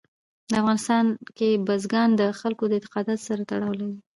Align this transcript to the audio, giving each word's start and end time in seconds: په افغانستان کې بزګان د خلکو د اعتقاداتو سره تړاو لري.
په 0.49 0.55
افغانستان 0.61 1.05
کې 1.37 1.49
بزګان 1.67 2.09
د 2.19 2.21
خلکو 2.39 2.63
د 2.67 2.71
اعتقاداتو 2.77 3.25
سره 3.29 3.41
تړاو 3.49 3.77
لري. 3.79 3.97